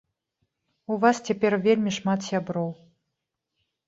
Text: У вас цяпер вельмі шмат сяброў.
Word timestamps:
У 0.95 0.95
вас 1.03 1.19
цяпер 1.31 1.55
вельмі 1.67 1.91
шмат 1.97 2.19
сяброў. 2.29 2.69